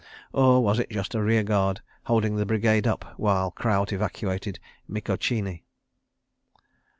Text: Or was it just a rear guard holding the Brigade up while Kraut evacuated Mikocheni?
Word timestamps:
Or 0.33 0.63
was 0.63 0.79
it 0.79 0.89
just 0.89 1.13
a 1.13 1.21
rear 1.21 1.43
guard 1.43 1.81
holding 2.05 2.35
the 2.35 2.45
Brigade 2.47 2.87
up 2.87 3.13
while 3.17 3.51
Kraut 3.51 3.93
evacuated 3.93 4.57
Mikocheni? 4.89 5.63